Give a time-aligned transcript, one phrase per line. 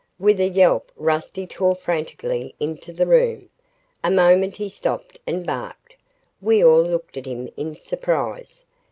[0.17, 3.49] With a yelp Rusty tore frantically into the room.
[4.03, 5.95] A moment he stopped and barked.
[6.41, 8.65] We all looked at him in surprise.